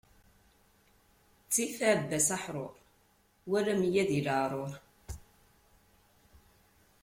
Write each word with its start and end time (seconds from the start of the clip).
Ttif 1.47 1.77
aɛebbas 1.89 2.27
aḥṛuṛ, 2.35 2.73
wala 3.49 3.73
meyya 3.79 4.03
di 4.09 4.19
leɛṛuṛ. 4.25 4.71